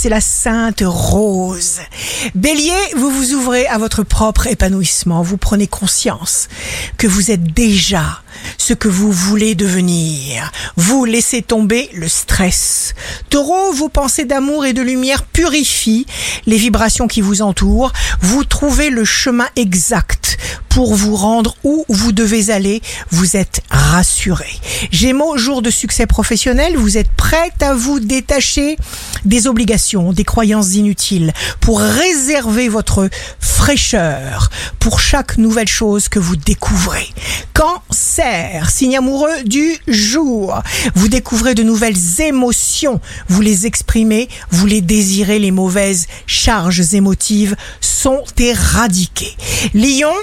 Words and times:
c'est 0.00 0.08
la 0.08 0.22
sainte 0.22 0.82
rose. 0.82 1.80
Bélier, 2.34 2.72
vous 2.96 3.10
vous 3.10 3.34
ouvrez 3.34 3.66
à 3.66 3.76
votre 3.76 4.02
propre 4.02 4.46
épanouissement. 4.46 5.20
Vous 5.20 5.36
prenez 5.36 5.66
conscience 5.66 6.48
que 6.96 7.06
vous 7.06 7.30
êtes 7.30 7.52
déjà 7.52 8.22
ce 8.56 8.72
que 8.72 8.88
vous 8.88 9.12
voulez 9.12 9.54
devenir. 9.54 10.52
Vous 10.76 11.04
laissez 11.04 11.42
tomber 11.42 11.90
le 11.92 12.08
stress. 12.08 12.94
Taureau, 13.28 13.72
vos 13.72 13.90
pensées 13.90 14.24
d'amour 14.24 14.64
et 14.64 14.72
de 14.72 14.80
lumière 14.80 15.22
purifient 15.22 16.06
les 16.46 16.56
vibrations 16.56 17.06
qui 17.06 17.20
vous 17.20 17.42
entourent. 17.42 17.92
Vous 18.22 18.44
trouvez 18.44 18.88
le 18.88 19.04
chemin 19.04 19.48
exact 19.56 20.38
pour 20.80 20.94
vous 20.94 21.14
rendre 21.14 21.56
où 21.62 21.84
vous 21.90 22.10
devez 22.10 22.50
aller. 22.50 22.80
Vous 23.10 23.36
êtes 23.36 23.60
rassuré. 23.70 24.48
Gémeaux, 24.90 25.36
jour 25.36 25.60
de 25.60 25.68
succès 25.68 26.06
professionnel, 26.06 26.74
vous 26.78 26.96
êtes 26.96 27.10
prêt 27.10 27.52
à 27.60 27.74
vous 27.74 28.00
détacher 28.00 28.78
des 29.26 29.46
obligations, 29.46 30.14
des 30.14 30.24
croyances 30.24 30.74
inutiles 30.76 31.34
pour 31.60 31.80
réserver 31.80 32.70
votre 32.70 33.10
fraîcheur 33.38 34.48
pour 34.78 35.00
chaque 35.00 35.36
nouvelle 35.36 35.68
chose 35.68 36.08
que 36.08 36.18
vous 36.18 36.36
découvrez. 36.36 37.06
Cancer, 37.52 38.70
signe 38.70 38.96
amoureux 38.96 39.42
du 39.44 39.76
jour. 39.86 40.62
Vous 40.94 41.08
découvrez 41.08 41.54
de 41.54 41.62
nouvelles 41.62 42.22
émotions. 42.22 43.02
Vous 43.28 43.42
les 43.42 43.66
exprimez, 43.66 44.30
vous 44.50 44.64
les 44.64 44.80
désirez. 44.80 45.38
Les 45.38 45.50
mauvaises 45.50 46.06
charges 46.26 46.94
émotives 46.94 47.54
sont 47.82 48.24
éradiquées. 48.38 49.36
Lion, 49.74 50.14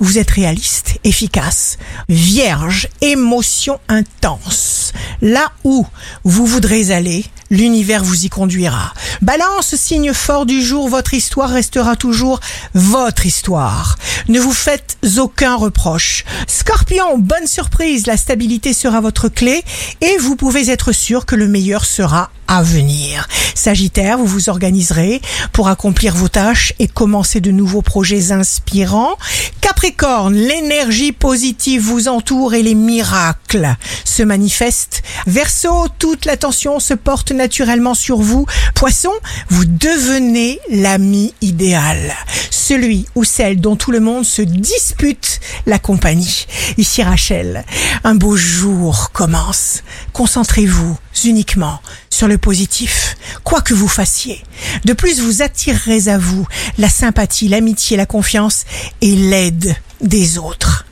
vous 0.00 0.18
êtes 0.18 0.30
réaliste, 0.30 0.98
efficace, 1.04 1.78
vierge, 2.08 2.88
émotion 3.00 3.78
intense. 3.88 4.92
Là 5.22 5.52
où 5.62 5.86
vous 6.24 6.46
voudrez 6.46 6.90
aller, 6.90 7.24
l'univers 7.50 8.02
vous 8.02 8.24
y 8.24 8.28
conduira. 8.28 8.92
Balance, 9.22 9.74
signe 9.76 10.12
fort 10.12 10.46
du 10.46 10.62
jour, 10.62 10.88
votre 10.88 11.14
histoire 11.14 11.50
restera 11.50 11.96
toujours 11.96 12.40
votre 12.74 13.26
histoire. 13.26 13.96
Ne 14.28 14.40
vous 14.40 14.52
faites 14.52 14.96
aucun 15.18 15.54
reproche. 15.56 16.24
Scorpion, 16.46 17.18
bonne 17.18 17.46
surprise, 17.46 18.06
la 18.06 18.16
stabilité 18.16 18.72
sera 18.72 19.00
votre 19.00 19.28
clé 19.28 19.62
et 20.00 20.16
vous 20.18 20.36
pouvez 20.36 20.70
être 20.70 20.92
sûr 20.92 21.26
que 21.26 21.34
le 21.34 21.46
meilleur 21.46 21.84
sera 21.84 22.30
à 22.48 22.62
venir. 22.62 23.28
Sagittaire, 23.54 24.18
vous 24.18 24.26
vous 24.26 24.48
organiserez 24.48 25.20
pour 25.52 25.68
accomplir 25.68 26.14
vos 26.14 26.28
tâches 26.28 26.72
et 26.78 26.88
commencer 26.88 27.40
de 27.40 27.50
nouveaux 27.50 27.82
projets 27.82 28.32
inspirants. 28.32 29.16
Capricorne, 29.60 30.34
l'énergie 30.34 31.12
positive 31.12 31.82
vous 31.82 32.08
entoure 32.08 32.54
et 32.54 32.62
les 32.62 32.74
miracles 32.74 33.76
se 34.04 34.22
manifestent. 34.22 35.02
Verseau, 35.26 35.86
toute 35.98 36.24
l'attention 36.24 36.80
se 36.80 36.94
porte 36.94 37.32
naturellement 37.32 37.94
sur 37.94 38.18
vous. 38.18 38.46
Poisson, 38.74 39.12
vous 39.48 39.64
devenez 39.64 40.58
l'ami 40.70 41.34
idéal. 41.40 42.14
Celui 42.66 43.04
ou 43.14 43.24
celle 43.24 43.60
dont 43.60 43.76
tout 43.76 43.90
le 43.90 44.00
monde 44.00 44.24
se 44.24 44.40
dispute 44.40 45.38
la 45.66 45.78
compagnie. 45.78 46.46
Ici 46.78 47.02
Rachel, 47.02 47.62
un 48.04 48.14
beau 48.14 48.36
jour 48.36 49.10
commence. 49.12 49.82
Concentrez-vous 50.14 50.96
uniquement 51.26 51.82
sur 52.08 52.26
le 52.26 52.38
positif, 52.38 53.18
quoi 53.42 53.60
que 53.60 53.74
vous 53.74 53.86
fassiez. 53.86 54.42
De 54.86 54.94
plus, 54.94 55.20
vous 55.20 55.42
attirerez 55.42 56.08
à 56.08 56.16
vous 56.16 56.46
la 56.78 56.88
sympathie, 56.88 57.48
l'amitié, 57.48 57.98
la 57.98 58.06
confiance 58.06 58.64
et 59.02 59.14
l'aide 59.14 59.76
des 60.00 60.38
autres. 60.38 60.83